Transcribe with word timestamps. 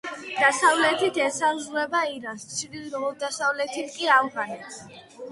დასავლეთით 0.35 1.17
ესაზღვრება 1.25 1.99
ირანს, 2.13 2.45
ჩრდილო-დასავლეთით 2.53 3.93
კი 3.99 4.09
ავღანეთს. 4.15 4.81